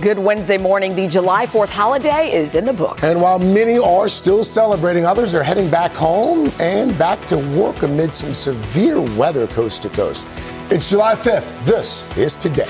[0.00, 0.96] Good Wednesday morning.
[0.96, 3.04] The July 4th holiday is in the books.
[3.04, 7.82] And while many are still celebrating, others are heading back home and back to work
[7.82, 10.26] amid some severe weather coast to coast.
[10.70, 11.64] It's July 5th.
[11.64, 12.66] This is today.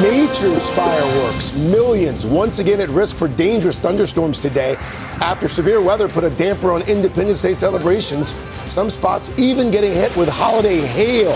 [0.00, 4.76] Nature's fireworks, millions once again at risk for dangerous thunderstorms today
[5.20, 8.32] after severe weather put a damper on Independence Day celebrations.
[8.66, 11.32] Some spots even getting hit with holiday hail.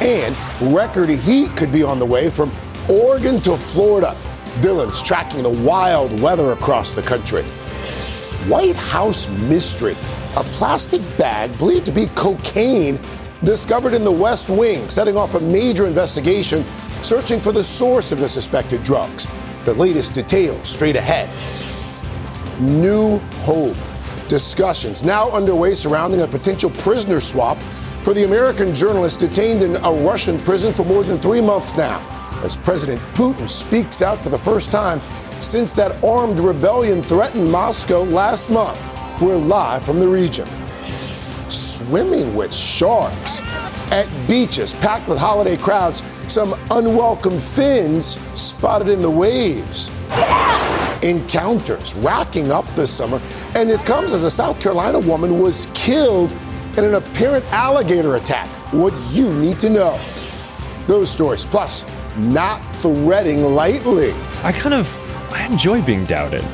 [0.00, 0.36] And
[0.74, 2.50] record heat could be on the way from
[2.88, 4.14] Oregon to Florida.
[4.60, 7.42] Dylan's tracking the wild weather across the country.
[8.46, 9.96] White House mystery.
[10.36, 13.00] A plastic bag believed to be cocaine
[13.42, 16.62] discovered in the West Wing, setting off a major investigation
[17.00, 19.28] searching for the source of the suspected drugs.
[19.64, 21.28] The latest details straight ahead.
[22.60, 23.76] New hope.
[24.28, 27.56] Discussions now underway surrounding a potential prisoner swap
[28.02, 32.00] for the American journalist detained in a Russian prison for more than three months now,
[32.44, 35.00] as President Putin speaks out for the first time
[35.40, 38.80] since that armed rebellion threatened Moscow last month.
[39.20, 40.46] We're live from the region.
[41.48, 43.40] Swimming with sharks
[43.92, 49.90] at beaches packed with holiday crowds, some unwelcome fins spotted in the waves.
[51.02, 53.20] Encounters racking up this summer,
[53.54, 56.32] and it comes as a South Carolina woman was killed
[56.76, 58.48] in an apparent alligator attack.
[58.72, 59.98] What you need to know.
[60.86, 61.84] Those stories, plus
[62.16, 64.12] not threading lightly.
[64.42, 64.88] I kind of
[65.32, 66.44] I enjoy being doubted.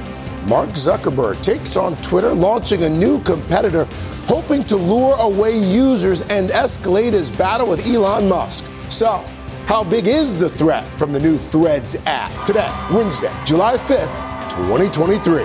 [0.47, 3.87] Mark Zuckerberg takes on Twitter, launching a new competitor,
[4.27, 8.65] hoping to lure away users and escalate his battle with Elon Musk.
[8.89, 9.25] So,
[9.67, 12.33] how big is the threat from the new Threads app?
[12.47, 15.45] Today, Wednesday, July 5th, 2023.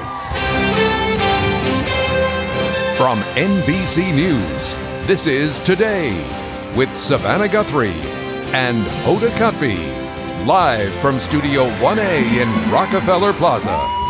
[2.97, 4.73] From NBC News,
[5.05, 6.13] this is Today
[6.75, 7.91] with Savannah Guthrie
[8.53, 10.04] and Hoda Kotb,
[10.45, 14.04] live from Studio 1A in Rockefeller Plaza.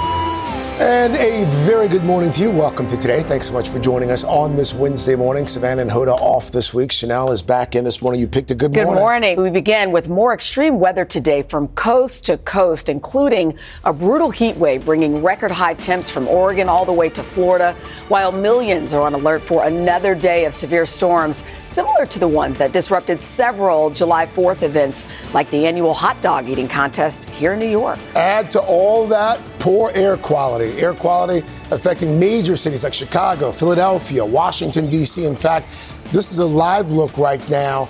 [0.77, 2.51] And a very good morning to you.
[2.51, 3.21] Welcome to today.
[3.21, 5.47] Thanks so much for joining us on this Wednesday morning.
[5.47, 6.91] Savannah and Hoda off this week.
[6.91, 8.19] Chanel is back in this morning.
[8.19, 8.95] You picked a good, Good morning.
[8.95, 9.41] Good morning.
[9.41, 14.57] We begin with more extreme weather today from coast to coast, including a brutal heat
[14.57, 17.73] wave bringing record high temps from Oregon all the way to Florida,
[18.09, 22.57] while millions are on alert for another day of severe storms, similar to the ones
[22.57, 27.59] that disrupted several July 4th events, like the annual hot dog eating contest here in
[27.59, 27.97] New York.
[28.17, 30.79] Add to all that poor air quality.
[30.79, 31.39] Air quality
[31.71, 35.25] affecting major cities like Chicago, Philadelphia, Washington, D.C.
[35.25, 35.69] In fact,
[36.13, 37.89] this is a live look right now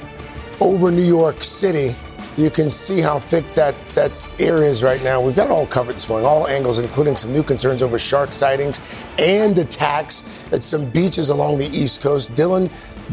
[0.61, 1.93] over New York City.
[2.37, 5.19] You can see how thick that, that air is right now.
[5.19, 8.31] We've got it all covered this morning, all angles, including some new concerns over shark
[8.31, 12.35] sightings and attacks at some beaches along the East Coast.
[12.35, 12.71] Dylan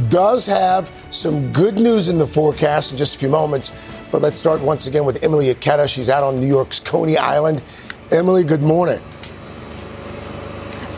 [0.09, 3.73] does have some good news in the forecast in just a few moments.
[4.13, 5.93] But let's start once again with Emily Ikeda.
[5.93, 7.63] She's out on New York's Coney Island.
[8.13, 9.01] Emily, good morning.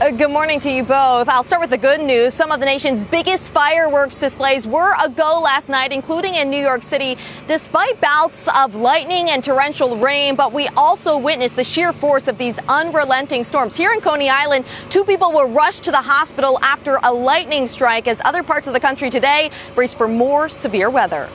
[0.01, 1.29] Uh, good morning to you both.
[1.29, 2.35] I'll start with the good news.
[2.35, 6.61] Some of the nation's biggest fireworks displays were a go last night, including in New
[6.61, 7.17] York City,
[7.47, 10.35] despite bouts of lightning and torrential rain.
[10.35, 13.77] But we also witnessed the sheer force of these unrelenting storms.
[13.77, 18.09] Here in Coney Island, two people were rushed to the hospital after a lightning strike
[18.09, 21.29] as other parts of the country today brace for more severe weather.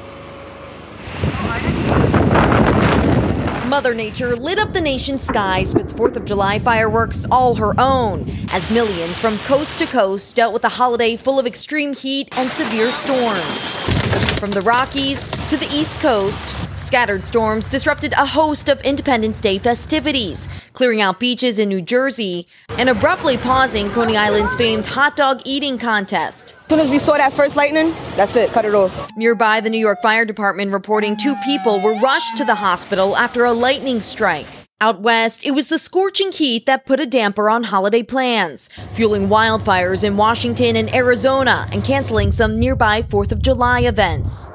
[3.70, 8.26] Mother Nature lit up the nation's skies with 4th of July fireworks all her own,
[8.52, 12.50] as millions from coast to coast dealt with a holiday full of extreme heat and
[12.50, 13.99] severe storms.
[14.40, 19.58] From the Rockies to the East Coast, scattered storms disrupted a host of Independence Day
[19.58, 22.48] festivities, clearing out beaches in New Jersey
[22.78, 26.56] and abruptly pausing Coney Island's famed hot dog eating contest.
[26.64, 29.10] As soon as we saw that first lightning, that's it, cut it off.
[29.18, 33.44] Nearby, the New York Fire Department reporting two people were rushed to the hospital after
[33.44, 34.48] a lightning strike.
[34.82, 39.28] Out west, it was the scorching heat that put a damper on holiday plans, fueling
[39.28, 44.54] wildfires in Washington and Arizona and canceling some nearby 4th of July events.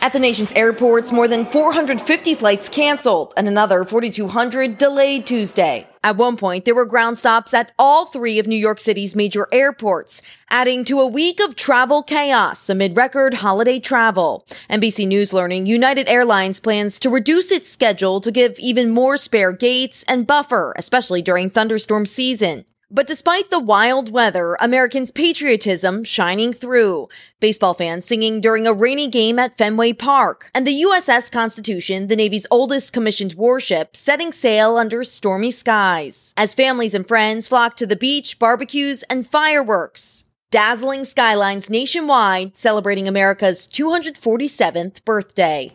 [0.00, 5.88] At the nation's airports, more than 450 flights canceled and another 4,200 delayed Tuesday.
[6.04, 9.48] At one point, there were ground stops at all three of New York City's major
[9.50, 14.46] airports, adding to a week of travel chaos amid record holiday travel.
[14.70, 19.52] NBC News learning United Airlines plans to reduce its schedule to give even more spare
[19.52, 22.64] gates and buffer, especially during thunderstorm season.
[22.90, 27.08] But despite the wild weather, Americans' patriotism shining through.
[27.38, 30.50] Baseball fans singing during a rainy game at Fenway Park.
[30.54, 36.32] And the USS Constitution, the Navy's oldest commissioned warship, setting sail under stormy skies.
[36.34, 40.24] As families and friends flock to the beach, barbecues, and fireworks.
[40.50, 45.72] Dazzling skylines nationwide, celebrating America's 247th birthday.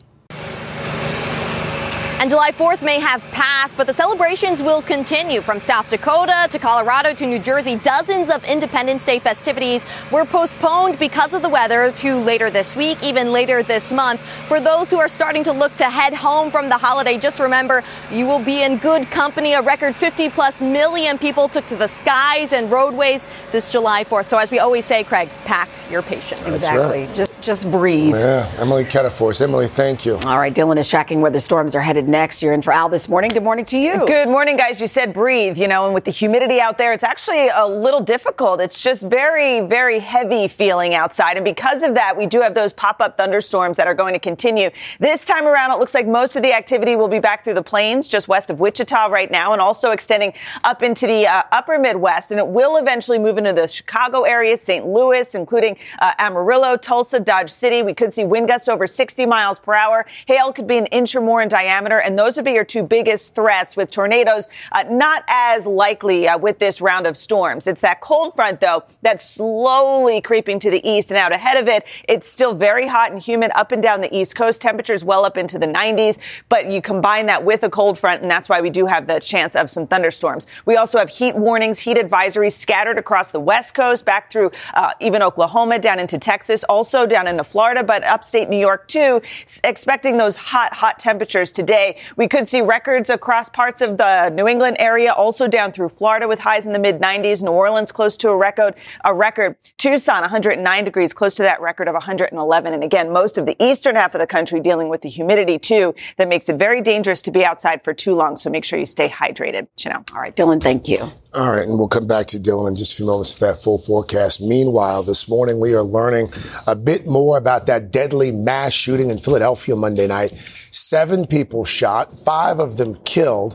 [2.24, 6.58] And July 4th may have passed, but the celebrations will continue from South Dakota to
[6.58, 7.76] Colorado to New Jersey.
[7.76, 13.04] Dozens of Independence Day festivities were postponed because of the weather to later this week,
[13.04, 14.22] even later this month.
[14.48, 17.84] For those who are starting to look to head home from the holiday, just remember
[18.10, 19.52] you will be in good company.
[19.52, 24.30] A record 50 plus million people took to the skies and roadways this July 4th.
[24.30, 26.40] So as we always say, Craig, pack your patience.
[26.48, 27.06] exactly.
[27.06, 27.16] Right.
[27.16, 28.16] Just just breathe.
[28.16, 29.42] Yeah, Emily Kettaforce.
[29.42, 30.16] Emily, thank you.
[30.26, 32.44] All right, Dylan is tracking where the storms are headed next.
[32.44, 33.32] You're in for Al this morning.
[33.32, 34.06] Good morning to you.
[34.06, 34.80] Good morning, guys.
[34.80, 38.02] You said breathe, you know, and with the humidity out there, it's actually a little
[38.02, 38.62] difficult.
[38.62, 41.38] It's just very, very heavy feeling outside.
[41.38, 44.20] And because of that, we do have those pop up thunderstorms that are going to
[44.20, 44.70] continue.
[45.00, 47.64] This time around, it looks like most of the activity will be back through the
[47.64, 50.34] plains just west of Wichita right now and also extending
[50.64, 52.30] up into the uh, upper Midwest.
[52.30, 54.86] And it will eventually move into the Chicago area, St.
[54.86, 57.82] Louis, including uh, Amarillo, Tulsa, Dodge City.
[57.82, 60.06] We could see wind gusts over 60 miles per hour.
[60.28, 62.84] Hail could be an inch or more in diameter, and those would be your two
[62.84, 67.68] biggest threats with tornadoes uh, not as likely uh, with this round of storms.
[67.68, 71.68] It's that cold front, though, that's slowly creeping to the east and out ahead of
[71.68, 71.86] it.
[72.08, 74.62] It's still very hot and humid up and down the east coast.
[74.62, 76.18] Temperatures well up into the 90s,
[76.50, 79.20] but you combine that with a cold front, and that's why we do have the
[79.20, 80.48] chance of some thunderstorms.
[80.66, 84.92] We also have heat warnings, heat advisories scattered across the west coast, back through uh,
[85.00, 89.22] even Oklahoma, down into Texas, also down into Florida, but upstate New York too.
[89.64, 91.83] Expecting those hot, hot temperatures today.
[92.18, 96.28] We could see records across parts of the New England area, also down through Florida
[96.28, 97.42] with highs in the mid 90s.
[97.42, 99.56] New Orleans close to a record, a record.
[99.78, 102.74] Tucson 109 degrees, close to that record of 111.
[102.74, 105.96] And again, most of the eastern half of the country dealing with the humidity too,
[106.18, 108.36] that makes it very dangerous to be outside for too long.
[108.36, 109.68] So make sure you stay hydrated.
[109.78, 110.04] Chanel.
[110.14, 110.98] All right, Dylan, thank you.
[111.34, 113.58] All right, and we'll come back to Dylan in just a few moments for that
[113.58, 114.40] full forecast.
[114.40, 116.30] Meanwhile, this morning we are learning
[116.68, 120.32] a bit more about that deadly mass shooting in Philadelphia Monday night.
[120.32, 123.54] Seven people shot, five of them killed.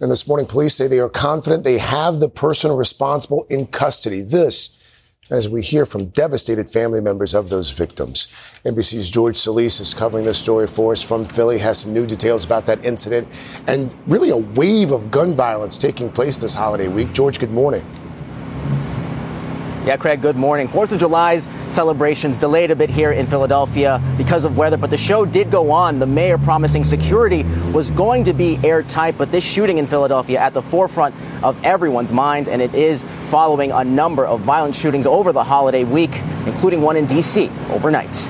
[0.00, 4.20] And this morning, police say they are confident they have the person responsible in custody.
[4.20, 4.74] This,
[5.30, 8.26] as we hear from devastated family members of those victims.
[8.64, 12.44] NBC's George Solis is covering this story for us from Philly, has some new details
[12.44, 13.26] about that incident
[13.66, 17.12] and really a wave of gun violence taking place this holiday week.
[17.14, 17.84] George, good morning.
[19.84, 20.66] Yeah, Craig, good morning.
[20.66, 24.96] Fourth of July's celebrations delayed a bit here in Philadelphia because of weather, but the
[24.96, 25.98] show did go on.
[25.98, 30.54] The mayor promising security was going to be airtight, but this shooting in Philadelphia at
[30.54, 35.32] the forefront of everyone's minds, and it is following a number of violent shootings over
[35.32, 37.50] the holiday week, including one in D.C.
[37.68, 38.26] overnight.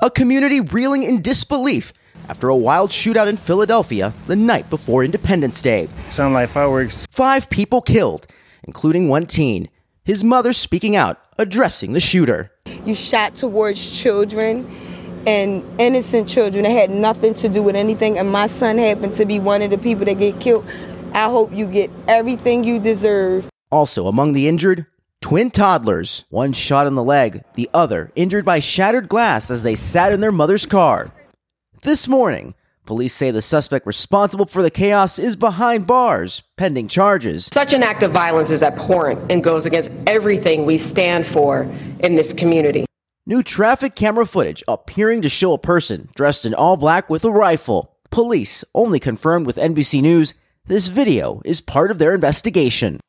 [0.00, 1.92] A community reeling in disbelief
[2.28, 5.88] after a wild shootout in Philadelphia the night before Independence Day.
[6.08, 7.06] Sound like fireworks.
[7.12, 8.26] Five people killed
[8.68, 9.70] including one teen.
[10.04, 12.52] His mother speaking out, addressing the shooter.
[12.84, 14.70] You shot towards children
[15.26, 19.24] and innocent children that had nothing to do with anything, and my son happened to
[19.24, 20.66] be one of the people that get killed.
[21.14, 23.48] I hope you get everything you deserve.
[23.72, 24.84] Also, among the injured,
[25.22, 29.74] twin toddlers, one shot in the leg, the other injured by shattered glass as they
[29.74, 31.10] sat in their mother's car.
[31.82, 32.54] This morning,
[32.88, 37.50] Police say the suspect responsible for the chaos is behind bars, pending charges.
[37.52, 42.14] Such an act of violence is abhorrent and goes against everything we stand for in
[42.14, 42.86] this community.
[43.26, 47.30] New traffic camera footage appearing to show a person dressed in all black with a
[47.30, 47.94] rifle.
[48.10, 50.32] Police only confirmed with NBC News
[50.64, 53.00] this video is part of their investigation.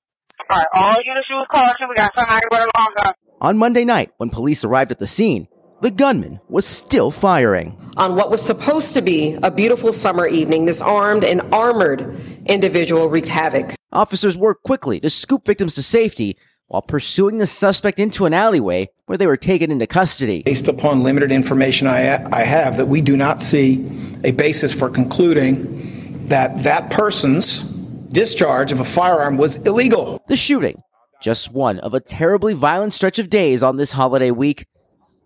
[0.49, 1.87] All right, all units use caution.
[1.87, 3.13] We got somebody with a long gun.
[3.39, 5.47] On Monday night, when police arrived at the scene,
[5.81, 7.77] the gunman was still firing.
[7.97, 13.07] On what was supposed to be a beautiful summer evening, this armed and armored individual
[13.09, 13.73] wreaked havoc.
[13.91, 18.87] Officers worked quickly to scoop victims to safety while pursuing the suspect into an alleyway
[19.07, 20.43] where they were taken into custody.
[20.43, 23.89] Based upon limited information I, I have, that we do not see
[24.23, 30.23] a basis for concluding that that person's discharge of a firearm was illegal.
[30.27, 30.81] The shooting,
[31.21, 34.67] just one of a terribly violent stretch of days on this holiday week,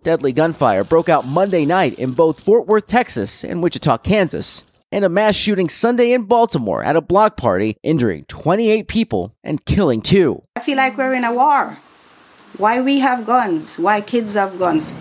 [0.03, 5.05] Deadly gunfire broke out Monday night in both Fort Worth, Texas and Wichita, Kansas, and
[5.05, 10.01] a mass shooting Sunday in Baltimore at a block party, injuring 28 people and killing
[10.01, 10.43] two.
[10.57, 11.77] I feel like we're in a war.
[12.57, 13.79] Why we have guns?
[13.79, 14.91] Why kids have guns?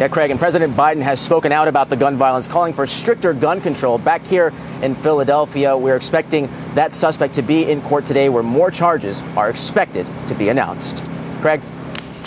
[0.00, 3.34] Yeah, Craig, and President Biden has spoken out about the gun violence, calling for stricter
[3.34, 3.98] gun control.
[3.98, 4.50] Back here
[4.80, 9.50] in Philadelphia, we're expecting that suspect to be in court today, where more charges are
[9.50, 11.10] expected to be announced.
[11.42, 11.60] Craig?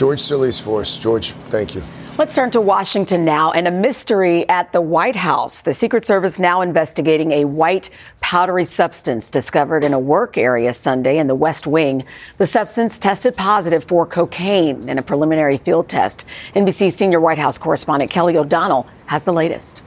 [0.03, 0.98] George Solis Force.
[0.98, 1.81] George, thank you.
[2.17, 5.62] Let's turn to Washington now and a mystery at the White House.
[5.62, 11.19] The Secret Service now investigating a white powdery substance discovered in a work area Sunday
[11.19, 12.03] in the West Wing.
[12.38, 16.25] The substance tested positive for cocaine in a preliminary field test.
[16.53, 19.83] NBC senior White House correspondent Kelly O'Donnell has the latest.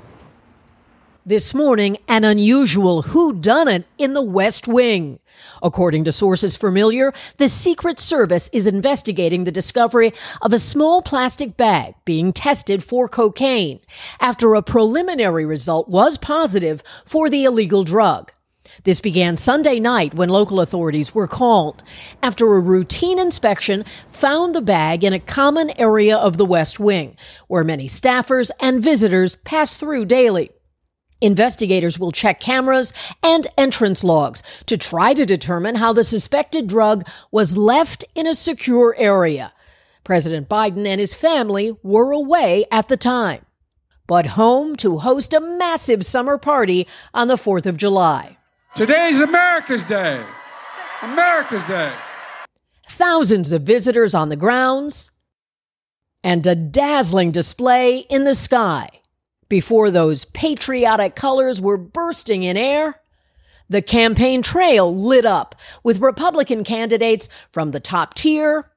[1.29, 5.19] This morning, an unusual whodunit in the West Wing.
[5.61, 11.57] According to sources familiar, the Secret Service is investigating the discovery of a small plastic
[11.57, 13.81] bag being tested for cocaine
[14.21, 18.31] after a preliminary result was positive for the illegal drug.
[18.85, 21.83] This began Sunday night when local authorities were called
[22.23, 27.17] after a routine inspection found the bag in a common area of the West Wing
[27.49, 30.51] where many staffers and visitors pass through daily.
[31.21, 32.93] Investigators will check cameras
[33.23, 38.35] and entrance logs to try to determine how the suspected drug was left in a
[38.35, 39.53] secure area.
[40.05, 43.45] President Biden and his family were away at the time,
[44.07, 48.37] but home to host a massive summer party on the 4th of July.
[48.75, 50.23] Today's America's Day.
[51.03, 51.93] America's Day.
[52.89, 55.11] Thousands of visitors on the grounds
[56.23, 58.89] and a dazzling display in the sky
[59.49, 63.01] before those patriotic colors were bursting in air,
[63.69, 68.71] the campaign trail lit up with Republican candidates from the top tier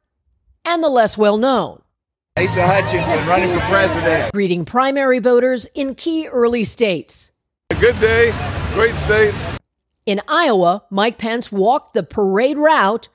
[0.66, 1.82] and the less well known.
[2.38, 4.32] Asa Hutchinson running for president.
[4.32, 7.32] Greeting primary voters in key early states.
[7.72, 8.34] A good day,
[8.74, 9.34] great state.
[10.06, 13.10] In Iowa, Mike Pence walked the parade route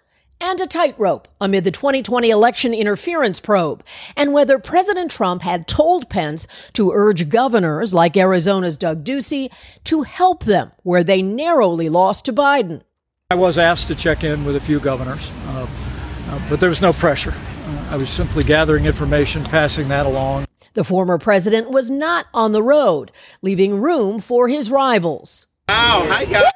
[0.45, 3.83] and a tightrope amid the 2020 election interference probe,
[4.15, 9.51] and whether President Trump had told Pence to urge governors like Arizona's Doug Ducey
[9.85, 12.83] to help them where they narrowly lost to Biden.
[13.31, 15.67] I was asked to check in with a few governors, uh,
[16.29, 17.33] uh, but there was no pressure.
[17.33, 20.45] Uh, I was simply gathering information, passing that along.
[20.75, 25.47] The former president was not on the road, leaving room for his rivals.
[25.71, 26.51] Wow, hi, guys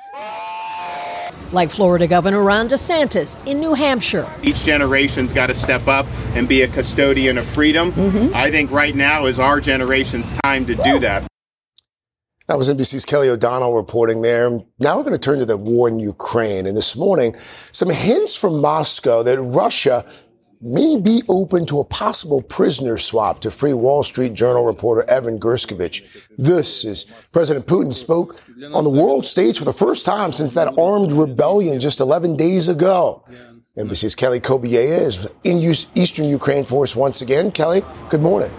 [1.53, 4.31] like Florida Governor Ron DeSantis in New Hampshire.
[4.43, 7.93] Each generation's got to step up and be a custodian of freedom.
[7.93, 8.35] Mm-hmm.
[8.35, 11.27] I think right now is our generation's time to do that.
[12.49, 14.49] That was NBC's Kelly O'Donnell reporting there.
[14.81, 16.67] Now we're going to turn to the war in Ukraine.
[16.67, 20.07] And this morning, some hints from Moscow that Russia
[20.61, 25.39] may be open to a possible prisoner swap to free Wall Street Journal reporter Evan
[25.39, 26.29] Gershkovich.
[26.37, 28.41] This is President Putin spoke
[28.73, 32.69] on the world stage for the first time since that armed rebellion just 11 days
[32.69, 33.25] ago.
[33.77, 35.59] NBC's Kelly Cobiella is in
[35.95, 37.53] Eastern Ukraine for us once again.
[37.53, 38.51] Kelly, good morning.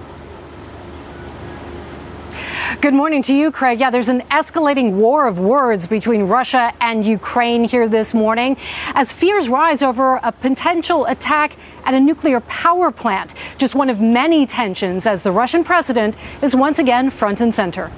[2.78, 3.80] Good morning to you, Craig.
[3.80, 8.58] Yeah, there's an escalating war of words between Russia and Ukraine here this morning
[8.94, 13.34] as fears rise over a potential attack at a nuclear power plant.
[13.58, 17.92] Just one of many tensions as the Russian president is once again front and center.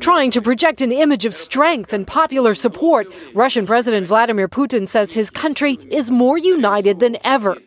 [0.00, 5.12] Trying to project an image of strength and popular support, Russian President Vladimir Putin says
[5.12, 7.58] his country is more united than ever.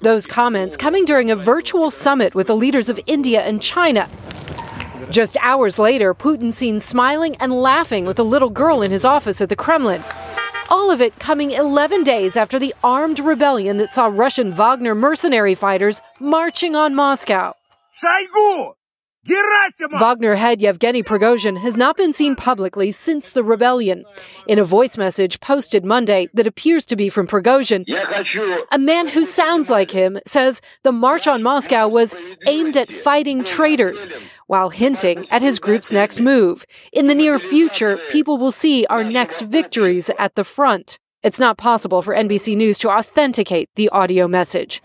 [0.00, 4.08] Those comments coming during a virtual summit with the leaders of India and China.
[5.10, 9.40] Just hours later, Putin seen smiling and laughing with a little girl in his office
[9.40, 10.02] at the Kremlin.
[10.68, 15.54] All of it coming 11 days after the armed rebellion that saw Russian Wagner mercenary
[15.54, 17.54] fighters marching on Moscow.
[19.98, 24.04] Wagner head Yevgeny Prigozhin has not been seen publicly since the rebellion.
[24.46, 27.84] In a voice message posted Monday that appears to be from Prigozhin,
[28.72, 33.44] a man who sounds like him says the march on Moscow was aimed at fighting
[33.44, 34.08] traitors,
[34.46, 36.64] while hinting at his group's next move.
[36.92, 40.98] In the near future, people will see our next victories at the front.
[41.22, 44.80] It's not possible for NBC News to authenticate the audio message.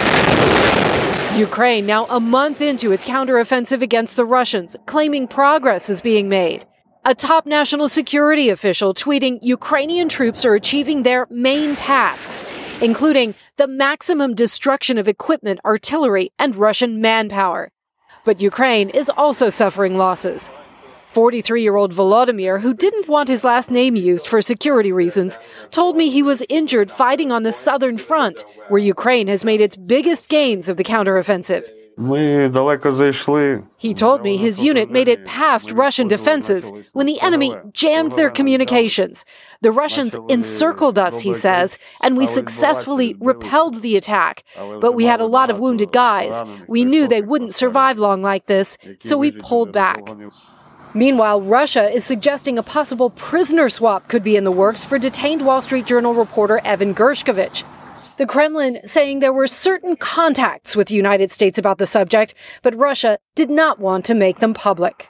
[1.35, 6.65] Ukraine now a month into its counteroffensive against the Russians, claiming progress is being made.
[7.03, 12.45] A top national security official tweeting Ukrainian troops are achieving their main tasks,
[12.81, 17.69] including the maximum destruction of equipment, artillery, and Russian manpower.
[18.23, 20.51] But Ukraine is also suffering losses.
[21.15, 25.37] 43 year old Volodymyr, who didn't want his last name used for security reasons,
[25.71, 29.77] told me he was injured fighting on the southern front, where Ukraine has made its
[29.77, 31.71] biggest gains of the counteroffensive.
[33.77, 38.29] He told me his unit made it past Russian defenses when the enemy jammed their
[38.29, 39.23] communications.
[39.61, 44.43] The Russians encircled us, he says, and we successfully repelled the attack.
[44.57, 46.43] But we had a lot of wounded guys.
[46.67, 50.01] We knew they wouldn't survive long like this, so we pulled back.
[50.95, 55.41] Meanwhile, Russia is suggesting a possible prisoner swap could be in the works for detained
[55.41, 57.65] Wall Street Journal reporter Evan Gershkovich.
[58.17, 62.77] The Kremlin saying there were certain contacts with the United States about the subject, but
[62.77, 65.09] Russia did not want to make them public.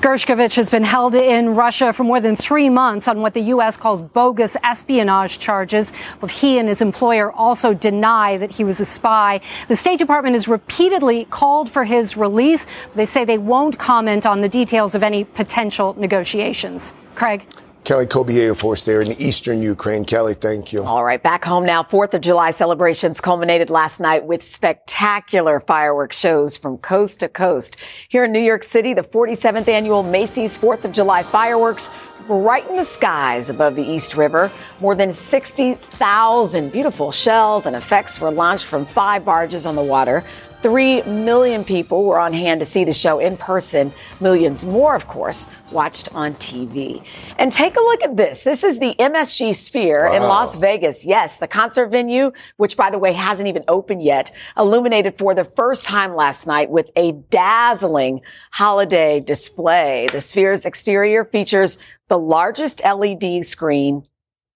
[0.00, 3.76] Gershkovich has been held in Russia for more than three months on what the U.S.
[3.76, 5.92] calls bogus espionage charges.
[6.20, 9.40] Both he and his employer also deny that he was a spy.
[9.68, 12.66] The State Department has repeatedly called for his release.
[12.94, 16.92] They say they won't comment on the details of any potential negotiations.
[17.14, 17.46] Craig?
[17.86, 20.04] Kelly Cobiella for us there in eastern Ukraine.
[20.04, 20.82] Kelly, thank you.
[20.82, 21.84] All right, back home now.
[21.84, 27.76] Fourth of July celebrations culminated last night with spectacular fireworks shows from coast to coast.
[28.08, 31.96] Here in New York City, the 47th annual Macy's Fourth of July fireworks
[32.28, 34.50] right in the skies above the East River.
[34.80, 40.24] More than 60,000 beautiful shells and effects were launched from five barges on the water.
[40.62, 43.92] Three million people were on hand to see the show in person.
[44.20, 47.04] Millions more, of course, watched on TV.
[47.38, 48.42] And take a look at this.
[48.42, 50.16] This is the MSG Sphere wow.
[50.16, 51.04] in Las Vegas.
[51.04, 55.44] Yes, the concert venue, which by the way hasn't even opened yet, illuminated for the
[55.44, 58.22] first time last night with a dazzling
[58.52, 60.08] holiday display.
[60.10, 64.06] The Sphere's exterior features the largest LED screen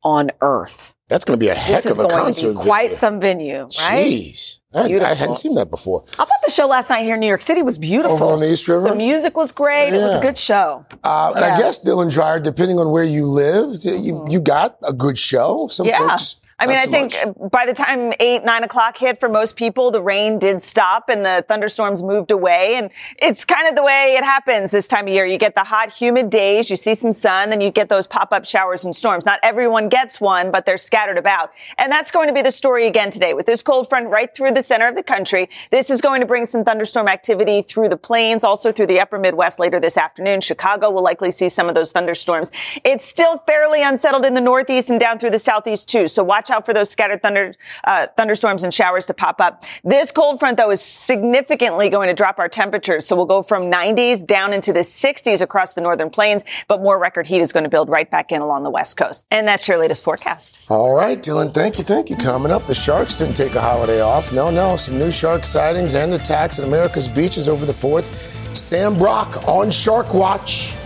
[0.03, 0.95] on Earth.
[1.09, 2.55] That's going to be a heck of a concert.
[2.55, 2.97] quite venue.
[2.97, 3.71] some venue, right?
[4.07, 4.60] Jeez.
[4.73, 6.05] I, I, hadn't seen that before.
[6.13, 8.13] I thought the show last night here in New York City was beautiful.
[8.13, 8.91] Over on the East River?
[8.91, 9.89] The music was great.
[9.89, 9.97] Yeah.
[9.97, 10.87] It was a good show.
[11.03, 11.55] Uh, and yeah.
[11.55, 14.31] I guess, Dylan Dreyer, depending on where you lived, you, mm-hmm.
[14.31, 15.67] you got a good show.
[15.67, 15.99] Some yeah.
[15.99, 17.27] folks I mean, I think much.
[17.27, 21.09] Uh, by the time eight, nine o'clock hit for most people, the rain did stop
[21.09, 22.75] and the thunderstorms moved away.
[22.77, 22.91] And
[23.21, 25.25] it's kind of the way it happens this time of year.
[25.25, 28.45] You get the hot, humid days, you see some sun, then you get those pop-up
[28.45, 29.25] showers and storms.
[29.25, 31.51] Not everyone gets one, but they're scattered about.
[31.79, 34.53] And that's going to be the story again today with this cold front right through
[34.53, 35.49] the center of the country.
[35.71, 39.19] This is going to bring some thunderstorm activity through the plains, also through the upper
[39.19, 40.43] Midwest later this afternoon.
[40.43, 42.53] Chicago will likely see some of those thunderstorms.
[42.85, 46.07] It's still fairly unsettled in the Northeast and down through the Southeast too.
[46.07, 49.65] So watch out for those scattered thunder, uh, thunderstorms and showers to pop up.
[49.85, 53.07] This cold front, though, is significantly going to drop our temperatures.
[53.07, 56.99] So we'll go from 90s down into the 60s across the northern plains, but more
[56.99, 59.27] record heat is going to build right back in along the west coast.
[59.31, 60.65] And that's your latest forecast.
[60.69, 62.17] All right, Dylan, thank you, thank you.
[62.17, 64.33] Coming up, the Sharks didn't take a holiday off.
[64.33, 68.57] No, no, some new shark sightings and attacks at America's beaches over the 4th.
[68.57, 70.80] Sam Brock on Shark Watch.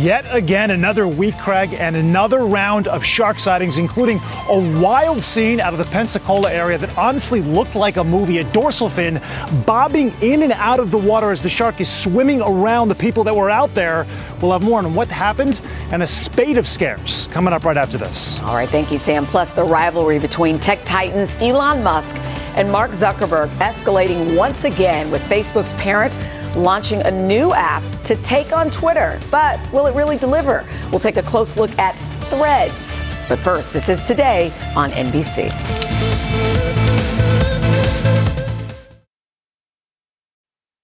[0.00, 5.60] Yet again, another week, Craig, and another round of shark sightings, including a wild scene
[5.60, 8.38] out of the Pensacola area that honestly looked like a movie.
[8.38, 9.20] A dorsal fin
[9.66, 13.24] bobbing in and out of the water as the shark is swimming around the people
[13.24, 14.06] that were out there.
[14.40, 15.60] We'll have more on what happened
[15.92, 18.40] and a spate of scares coming up right after this.
[18.40, 19.26] All right, thank you, Sam.
[19.26, 22.16] Plus, the rivalry between tech titans Elon Musk
[22.56, 26.16] and Mark Zuckerberg escalating once again with Facebook's parent
[26.56, 29.18] launching a new app to take on Twitter.
[29.30, 30.66] But will it really deliver?
[30.90, 31.92] We'll take a close look at
[32.28, 33.00] threads.
[33.28, 35.50] But first, this is today on NBC.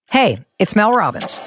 [0.09, 1.41] Hey, it's Mel Robbins.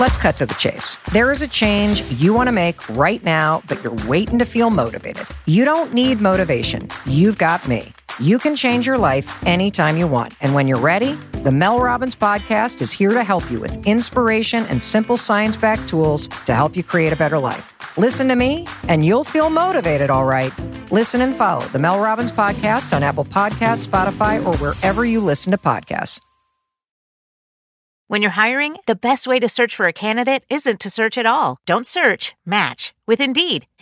[0.00, 0.96] Let's cut to the chase.
[1.12, 4.70] There is a change you want to make right now, but you're waiting to feel
[4.70, 5.26] motivated.
[5.46, 6.88] You don't need motivation.
[7.06, 7.92] You've got me.
[8.18, 10.34] You can change your life anytime you want.
[10.40, 14.64] And when you're ready, the Mel Robbins podcast is here to help you with inspiration
[14.70, 17.98] and simple science backed tools to help you create a better life.
[17.98, 20.52] Listen to me, and you'll feel motivated, all right.
[20.90, 25.50] Listen and follow the Mel Robbins podcast on Apple Podcasts, Spotify, or wherever you listen
[25.50, 26.18] to podcasts.
[28.06, 31.26] When you're hiring, the best way to search for a candidate isn't to search at
[31.26, 31.58] all.
[31.66, 33.66] Don't search, match with Indeed.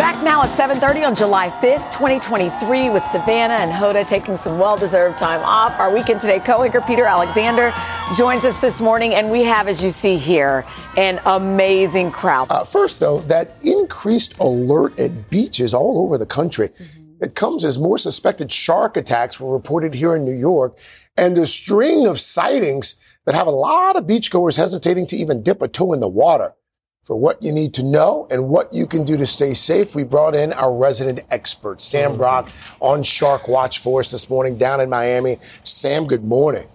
[0.00, 5.18] Back now at 7:30 on July 5th, 2023, with Savannah and Hoda taking some well-deserved
[5.18, 5.78] time off.
[5.78, 7.70] Our weekend today co-anchor Peter Alexander
[8.16, 10.64] joins us this morning, and we have, as you see here,
[10.96, 12.46] an amazing crowd.
[12.48, 16.70] Uh, first, though, that increased alert at beaches all over the country.
[16.70, 17.24] Mm-hmm.
[17.24, 20.78] It comes as more suspected shark attacks were reported here in New York,
[21.18, 22.94] and a string of sightings
[23.26, 26.54] that have a lot of beachgoers hesitating to even dip a toe in the water
[27.02, 29.94] for what you need to know and what you can do to stay safe.
[29.94, 32.18] We brought in our resident expert, Sam mm-hmm.
[32.18, 35.36] Brock, on Shark Watch for us this morning down in Miami.
[35.64, 36.66] Sam, good morning.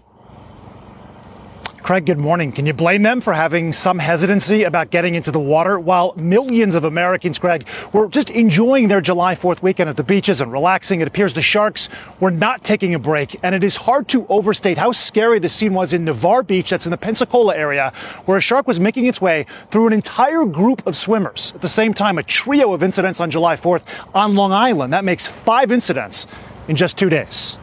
[1.85, 2.51] Craig, good morning.
[2.51, 6.73] Can you blame them for having some hesitancy about getting into the water while millions
[6.73, 11.01] of Americans, Craig, were just enjoying their July 4th weekend at the beaches and relaxing?
[11.01, 11.87] It appears the Sharks
[12.19, 15.75] were not taking a break, and it is hard to overstate how scary the scene
[15.75, 17.93] was in Navarre Beach, that's in the Pensacola area,
[18.25, 21.53] where a shark was making its way through an entire group of swimmers.
[21.53, 23.83] At the same time, a trio of incidents on July 4th
[24.15, 24.91] on Long Island.
[24.91, 26.25] That makes five incidents
[26.67, 27.59] in just two days.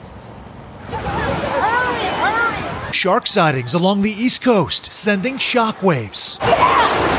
[3.03, 6.39] Shark sightings along the East Coast sending shockwaves.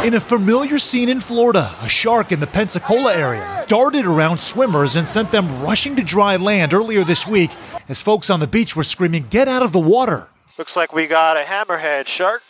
[0.06, 4.96] In a familiar scene in Florida, a shark in the Pensacola area darted around swimmers
[4.96, 7.52] and sent them rushing to dry land earlier this week
[7.90, 10.30] as folks on the beach were screaming, Get out of the water!
[10.58, 12.44] Looks like we got a hammerhead shark.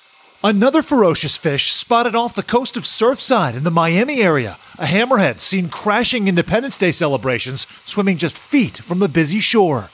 [0.44, 4.60] Another ferocious fish spotted off the coast of Surfside in the Miami area.
[4.78, 9.90] A hammerhead seen crashing Independence Day celebrations, swimming just feet from the busy shore.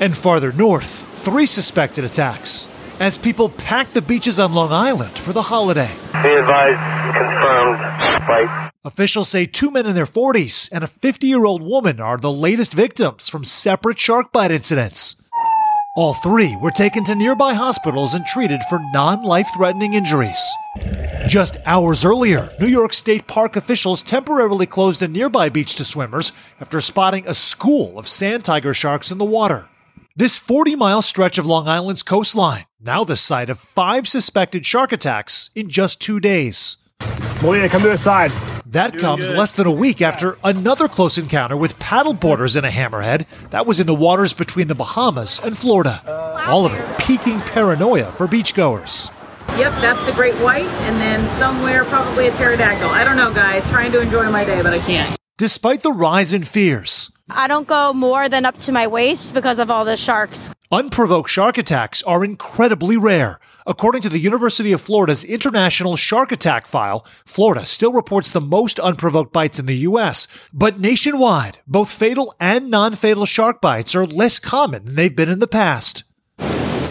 [0.00, 2.68] And farther north, three suspected attacks
[3.00, 5.90] as people packed the beaches on Long Island for the holiday.
[6.22, 8.72] Be advised, confirmed spike.
[8.84, 12.32] Officials say two men in their 40s and a 50 year old woman are the
[12.32, 15.16] latest victims from separate shark bite incidents.
[15.96, 20.42] All three were taken to nearby hospitals and treated for non life threatening injuries.
[21.26, 26.32] Just hours earlier, New York State Park officials temporarily closed a nearby beach to swimmers
[26.60, 29.68] after spotting a school of sand tiger sharks in the water.
[30.16, 34.92] This 40 mile stretch of Long Island's coastline, now the site of five suspected shark
[34.92, 36.76] attacks in just two days.
[37.42, 38.30] Malia, come to the side.
[38.64, 39.38] That Doing comes good.
[39.38, 43.26] less than a week after another close encounter with paddleboarders in a hammerhead.
[43.50, 46.00] That was in the waters between the Bahamas and Florida.
[46.46, 49.10] All of it piquing paranoia for beachgoers.
[49.58, 52.88] Yep, that's a great white, and then somewhere probably a pterodactyl.
[52.88, 53.68] I don't know, guys.
[53.68, 55.16] Trying to enjoy my day, but I can't.
[55.38, 59.58] Despite the rise in fears, I don't go more than up to my waist because
[59.58, 60.50] of all the sharks.
[60.70, 63.38] unprovoked shark attacks are incredibly rare.
[63.66, 68.78] According to the University of Florida's International Shark Attack File, Florida still reports the most
[68.78, 70.28] unprovoked bites in the U.S.
[70.52, 75.30] But nationwide, both fatal and non fatal shark bites are less common than they've been
[75.30, 76.04] in the past.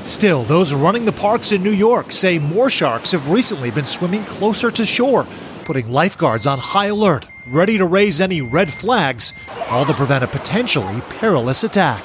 [0.05, 4.23] Still, those running the parks in New York say more sharks have recently been swimming
[4.23, 5.27] closer to shore,
[5.63, 9.33] putting lifeguards on high alert, ready to raise any red flags,
[9.69, 12.03] all to prevent a potentially perilous attack.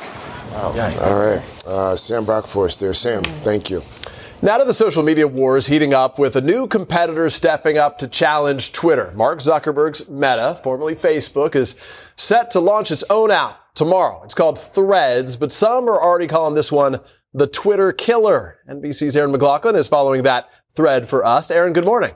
[0.51, 0.73] Wow.
[1.03, 1.65] All right.
[1.67, 2.95] Uh, Sam Brock for us there.
[2.95, 3.83] Sam, thank you.
[4.41, 8.09] Now to the social media wars heating up with a new competitor stepping up to
[8.09, 9.13] challenge Twitter.
[9.17, 11.75] Mark Zuckerberg's Meta, formerly Facebook, is
[12.17, 14.23] set to launch its own app tomorrow.
[14.23, 17.01] It's called Threads, but some are already calling this one
[17.35, 18.59] the Twitter killer.
[18.69, 21.51] NBC's Erin McLaughlin is following that thread for us.
[21.51, 22.15] Aaron, good morning.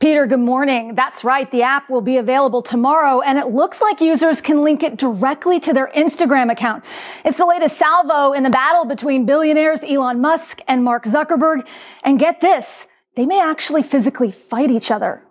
[0.00, 0.94] Peter, good morning.
[0.94, 1.50] That's right.
[1.50, 5.60] The app will be available tomorrow and it looks like users can link it directly
[5.60, 6.86] to their Instagram account.
[7.22, 11.68] It's the latest salvo in the battle between billionaires Elon Musk and Mark Zuckerberg.
[12.02, 15.22] And get this, they may actually physically fight each other.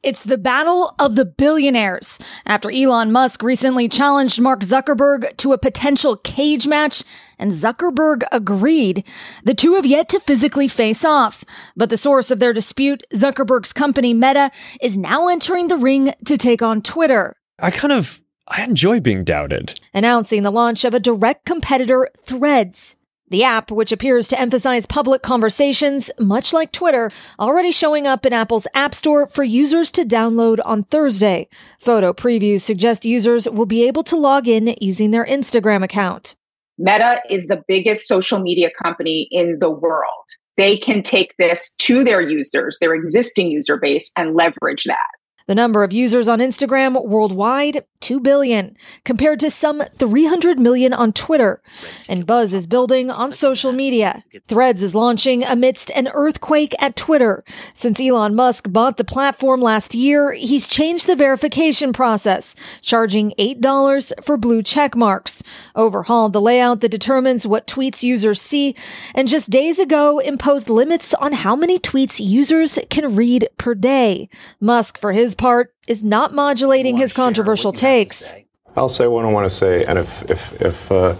[0.00, 5.58] It's the battle of the billionaires after Elon Musk recently challenged Mark Zuckerberg to a
[5.58, 7.02] potential cage match
[7.36, 9.04] and Zuckerberg agreed.
[9.42, 11.42] The two have yet to physically face off,
[11.76, 16.36] but the source of their dispute, Zuckerberg's company Meta, is now entering the ring to
[16.36, 19.80] take on Twitter, I kind of I enjoy being doubted.
[19.92, 22.97] announcing the launch of a direct competitor, Threads.
[23.30, 28.32] The app, which appears to emphasize public conversations, much like Twitter, already showing up in
[28.32, 31.48] Apple's App Store for users to download on Thursday.
[31.78, 36.36] Photo previews suggest users will be able to log in using their Instagram account.
[36.78, 40.24] Meta is the biggest social media company in the world.
[40.56, 45.06] They can take this to their users, their existing user base, and leverage that.
[45.48, 51.12] The number of users on Instagram worldwide, 2 billion, compared to some 300 million on
[51.12, 51.62] Twitter.
[52.08, 54.24] And buzz is building on social media.
[54.46, 57.44] Threads is launching amidst an earthquake at Twitter.
[57.74, 64.12] Since Elon Musk bought the platform last year, he's changed the verification process, charging $8
[64.22, 65.42] for blue check marks,
[65.74, 68.74] overhauled the layout that determines what tweets users see,
[69.14, 74.28] and just days ago imposed limits on how many tweets users can read per day.
[74.60, 78.34] Musk, for his part, is not modulating his controversial takes.
[78.76, 81.14] I'll say what I want to say, and if if if uh,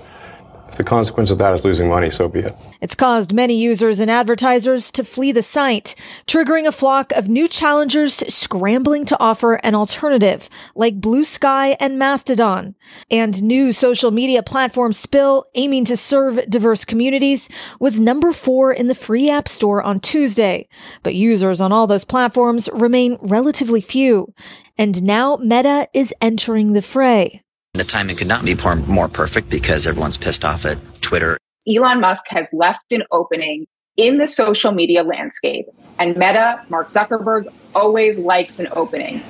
[0.79, 2.57] the consequence of that is losing money, so be it.
[2.81, 5.95] It's caused many users and advertisers to flee the site,
[6.27, 11.99] triggering a flock of new challengers scrambling to offer an alternative, like Blue Sky and
[11.99, 12.77] Mastodon.
[13.11, 18.87] And new social media platform Spill, aiming to serve diverse communities, was number four in
[18.87, 20.69] the free app store on Tuesday.
[21.03, 24.33] But users on all those platforms remain relatively few.
[24.79, 27.43] And now Meta is entering the fray.
[27.79, 28.57] The timing could not be
[28.89, 31.39] more perfect because everyone's pissed off at Twitter.
[31.69, 37.47] Elon Musk has left an opening in the social media landscape, and Meta, Mark Zuckerberg,
[37.77, 39.23] always likes an opening.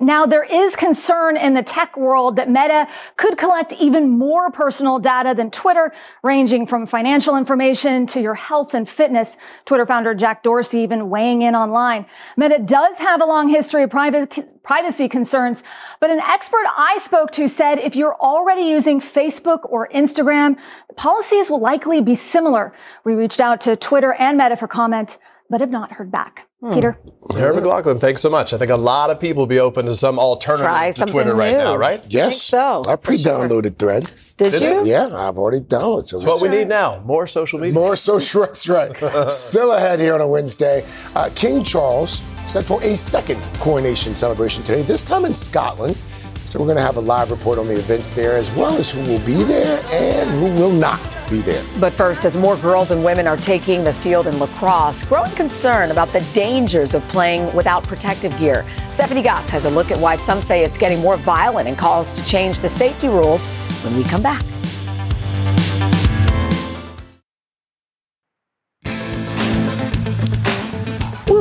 [0.00, 5.00] Now, there is concern in the tech world that Meta could collect even more personal
[5.00, 9.36] data than Twitter, ranging from financial information to your health and fitness.
[9.64, 12.06] Twitter founder Jack Dorsey even weighing in online.
[12.36, 15.64] Meta does have a long history of privacy concerns,
[15.98, 20.58] but an expert I spoke to said if you're already using Facebook or Instagram,
[20.96, 22.72] policies will likely be similar.
[23.04, 25.18] We reached out to Twitter and Meta for comment,
[25.50, 26.47] but have not heard back.
[26.60, 26.72] Hmm.
[26.74, 26.98] Peter?
[27.30, 28.52] Sarah McLaughlin, thanks so much.
[28.52, 31.34] I think a lot of people will be open to some alternative Try to Twitter
[31.34, 32.04] right now, right?
[32.08, 32.42] Yes.
[32.42, 32.82] so.
[32.88, 34.00] I pre-downloaded sure.
[34.00, 34.12] Thread.
[34.38, 34.90] Did, Did you?
[34.92, 36.04] Yeah, I've already downloaded.
[36.04, 37.00] So That's what we need now.
[37.04, 37.74] More social media.
[37.74, 38.40] More social.
[38.46, 38.96] That's right.
[39.30, 40.84] Still ahead here on a Wednesday.
[41.14, 45.96] Uh, King Charles set for a second coronation celebration today, this time in Scotland.
[46.44, 48.90] So we're going to have a live report on the events there, as well as
[48.90, 50.98] who will be there and who will not
[51.30, 51.64] be there.
[51.78, 55.90] But first, as more girls and women are taking the field in lacrosse, growing concern
[55.90, 58.64] about the dangers of playing without protective gear.
[58.90, 62.16] Stephanie Gosk has a look at why some say it's getting more violent and calls
[62.16, 63.48] to change the safety rules
[63.84, 64.42] when we come back.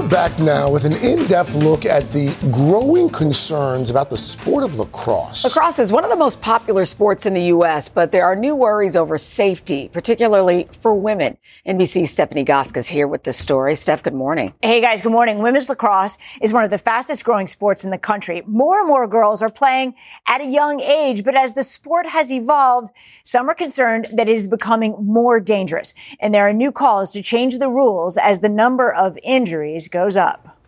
[0.09, 5.43] Back now with an in-depth look at the growing concerns about the sport of lacrosse.
[5.43, 8.55] Lacrosse is one of the most popular sports in the U.S., but there are new
[8.55, 11.37] worries over safety, particularly for women.
[11.67, 13.75] NBC's Stephanie Gosk is here with this story.
[13.75, 14.53] Steph, good morning.
[14.61, 15.39] Hey guys, good morning.
[15.39, 18.43] Women's lacrosse is one of the fastest growing sports in the country.
[18.45, 19.93] More and more girls are playing
[20.25, 22.93] at a young age, but as the sport has evolved,
[23.25, 25.93] some are concerned that it is becoming more dangerous.
[26.21, 30.15] And there are new calls to change the rules as the number of injuries goes
[30.15, 30.59] up.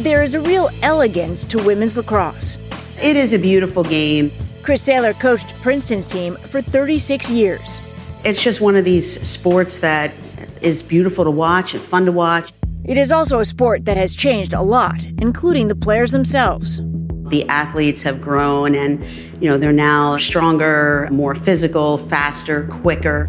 [0.00, 2.58] There is a real elegance to women's lacrosse.
[3.00, 4.32] It is a beautiful game.
[4.64, 7.78] Chris Sailer coached Princeton's team for 36 years.
[8.24, 10.12] It's just one of these sports that
[10.60, 12.52] is beautiful to watch and fun to watch.
[12.84, 16.80] It is also a sport that has changed a lot, including the players themselves.
[17.28, 19.04] The athletes have grown and,
[19.40, 23.28] you know, they're now stronger, more physical, faster, quicker.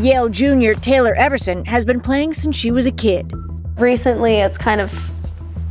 [0.00, 3.32] Yale junior Taylor Everson has been playing since she was a kid.
[3.78, 4.92] Recently, it's kind of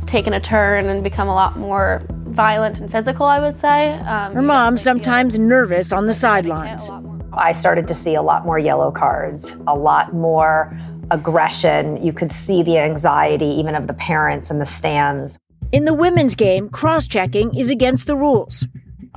[0.06, 3.94] taken a turn and become a lot more violent and physical, I would say.
[3.94, 6.90] Um, Her mom sometimes nervous on the sidelines.
[7.32, 10.78] I started to see a lot more yellow cards, a lot more
[11.10, 12.02] aggression.
[12.04, 15.38] You could see the anxiety even of the parents in the stands.
[15.72, 18.66] In the women's game, cross checking is against the rules.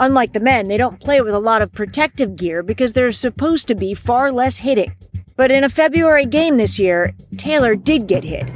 [0.01, 3.67] Unlike the men, they don't play with a lot of protective gear because there's supposed
[3.67, 4.95] to be far less hitting.
[5.35, 8.49] But in a February game this year, Taylor did get hit.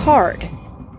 [0.00, 0.48] Hard.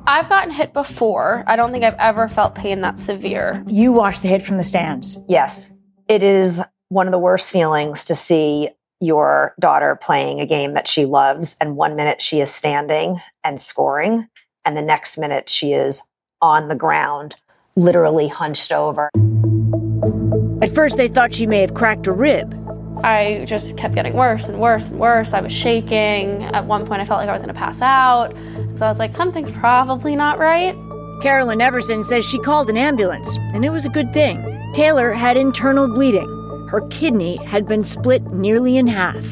[0.06, 1.43] I've gotten hit before.
[1.47, 3.63] I don't think I've ever felt pain that severe.
[3.65, 5.17] You watched the hit from the stands.
[5.28, 5.71] Yes.
[6.08, 10.88] It is one of the worst feelings to see your daughter playing a game that
[10.88, 14.28] she loves, and one minute she is standing and scoring,
[14.65, 16.04] and the next minute she is
[16.43, 17.38] on the ground,
[17.76, 19.10] literally hunched over.
[20.62, 22.60] At first, they thought she may have cracked a rib.
[23.04, 25.34] I just kept getting worse and worse and worse.
[25.34, 26.44] I was shaking.
[26.44, 28.34] At one point, I felt like I was going to pass out.
[28.76, 30.76] So I was like, something's probably not right.
[31.22, 34.72] Carolyn Everson says she called an ambulance, and it was a good thing.
[34.74, 36.30] Taylor had internal bleeding.
[36.70, 39.24] Her kidney had been split nearly in half.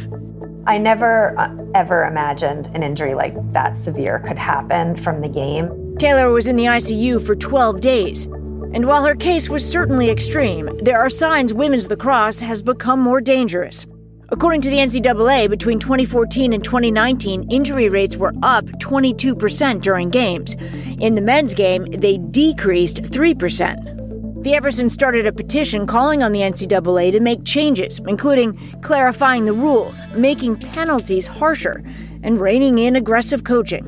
[0.67, 5.95] I never uh, ever imagined an injury like that severe could happen from the game.
[5.97, 8.25] Taylor was in the ICU for 12 days.
[8.73, 13.21] And while her case was certainly extreme, there are signs women's lacrosse has become more
[13.21, 13.85] dangerous.
[14.29, 20.55] According to the NCAA, between 2014 and 2019, injury rates were up 22% during games.
[20.99, 24.00] In the men's game, they decreased 3%.
[24.41, 29.53] The Eversons started a petition calling on the NCAA to make changes, including clarifying the
[29.53, 31.83] rules, making penalties harsher,
[32.23, 33.85] and reining in aggressive coaching.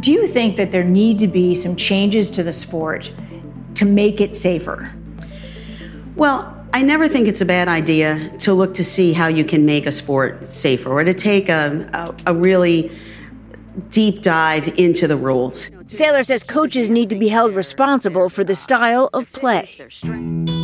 [0.00, 3.12] Do you think that there need to be some changes to the sport
[3.76, 4.92] to make it safer?
[6.16, 9.64] Well, I never think it's a bad idea to look to see how you can
[9.64, 12.90] make a sport safer or to take a, a, a really
[13.90, 15.70] deep dive into the rules.
[15.88, 19.68] Sailer says coaches need to be held responsible for the style of play.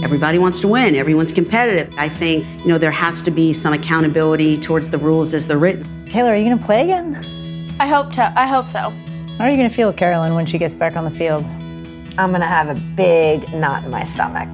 [0.02, 1.94] Everybody wants to win, everyone's competitive.
[1.96, 5.58] I think, you know, there has to be some accountability towards the rules as they're
[5.58, 6.08] written.
[6.08, 7.14] Taylor, are you going to play again?
[7.78, 8.32] I hope to.
[8.36, 8.90] I hope so.
[9.38, 11.44] How are you going to feel, Carolyn, when she gets back on the field?
[12.18, 14.52] I'm going to have a big knot in my stomach.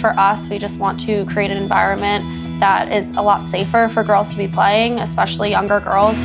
[0.00, 4.04] For us, we just want to create an environment that is a lot safer for
[4.04, 6.16] girls to be playing, especially younger girls.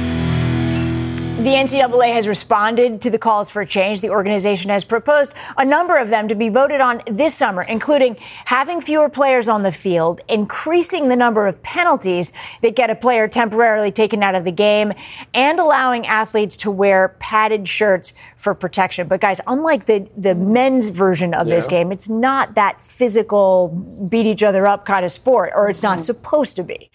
[1.42, 4.02] The NCAA has responded to the calls for change.
[4.02, 8.18] The organization has proposed a number of them to be voted on this summer, including
[8.46, 13.28] having fewer players on the field, increasing the number of penalties that get a player
[13.28, 14.94] temporarily taken out of the game,
[15.34, 19.08] and allowing athletes to wear padded shirts for protection.
[19.08, 21.56] But guys, unlike the, the men's version of yeah.
[21.56, 25.82] this game, it's not that physical, beat each other up kind of sport, or it's
[25.82, 26.92] not supposed to be.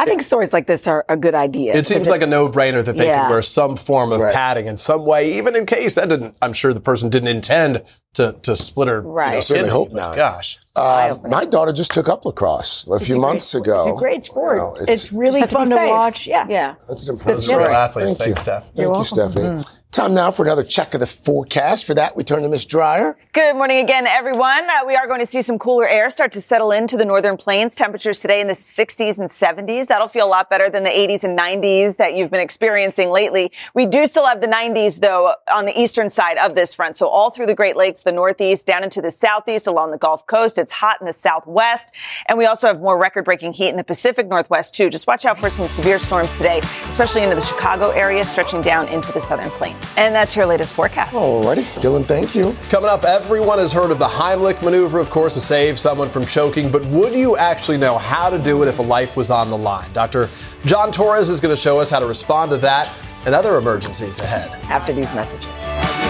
[0.00, 1.74] I think stories like this are a good idea.
[1.74, 3.22] It seems like a no-brainer that they yeah.
[3.22, 4.32] can wear some form of right.
[4.32, 6.36] padding in some way, even in case that didn't.
[6.40, 7.82] I'm sure the person didn't intend
[8.14, 9.00] to to split her.
[9.00, 9.28] Right.
[9.28, 10.16] You know, certainly hope not.
[10.16, 10.58] Gosh.
[10.76, 13.80] Uh, my daughter just took up lacrosse a it's few a months ago.
[13.80, 14.56] It's a great sport.
[14.56, 16.26] You know, it's, it's, really fun to, to watch.
[16.26, 16.46] Yeah.
[16.48, 16.74] Yeah.
[16.88, 17.62] That's an impressive sport.
[17.62, 18.18] Athletes.
[18.18, 18.42] Thank Thanks, you.
[18.42, 18.70] Steph.
[18.74, 19.48] Thank you, Stephanie.
[19.48, 19.80] Mm-hmm.
[19.90, 21.84] Time now for another check of the forecast.
[21.84, 23.18] For that, we turn to Miss Dreyer.
[23.32, 24.70] Good morning again, everyone.
[24.70, 27.36] Uh, we are going to see some cooler air start to settle into the northern
[27.36, 27.74] plains.
[27.74, 29.88] Temperatures today in the 60s and 70s.
[29.88, 33.50] That'll feel a lot better than the 80s and 90s that you've been experiencing lately.
[33.74, 36.96] We do still have the 90s, though, on the eastern side of this front.
[36.96, 40.26] So all through the Great Lakes, the northeast, down into the southeast, along the Gulf
[40.26, 40.58] Coast.
[40.58, 41.92] It's hot in the southwest.
[42.26, 44.90] And we also have more record breaking heat in the Pacific Northwest, too.
[44.90, 46.58] Just watch out for some severe storms today,
[46.88, 49.94] especially into the Chicago area, stretching down into the southern plains.
[49.96, 51.12] And that's your latest forecast.
[51.14, 51.62] Alrighty.
[51.80, 52.56] Dylan, thank you.
[52.68, 56.24] Coming up, everyone has heard of the Heimlich maneuver, of course, to save someone from
[56.26, 59.50] choking, but would you actually know how to do it if a life was on
[59.50, 59.90] the line?
[59.92, 60.28] Dr.
[60.64, 62.92] John Torres is going to show us how to respond to that
[63.24, 64.50] and other emergencies ahead.
[64.64, 66.09] After these messages.